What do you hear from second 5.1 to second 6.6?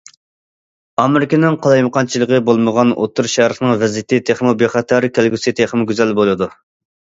كەلگۈسى تېخىمۇ گۈزەل بولىدۇ.